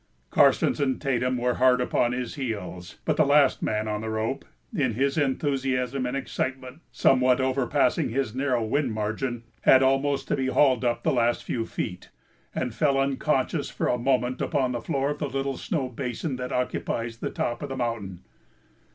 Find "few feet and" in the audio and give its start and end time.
11.43-12.73